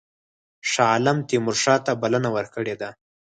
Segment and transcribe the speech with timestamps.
[0.71, 2.89] شاه عالم تیمورشاه ته بلنه ورکړې ده.